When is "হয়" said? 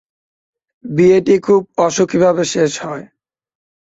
2.83-3.05